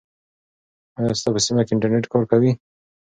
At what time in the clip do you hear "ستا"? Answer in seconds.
1.19-1.29